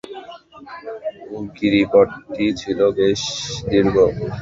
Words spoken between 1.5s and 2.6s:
গিরিপথটি